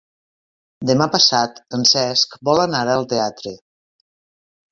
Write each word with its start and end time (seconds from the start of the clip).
Demà 0.89 1.07
passat 1.15 1.59
en 1.77 1.85
Cesc 1.91 2.35
vol 2.49 2.63
anar 2.63 2.81
al 2.95 3.07
teatre. 3.13 3.55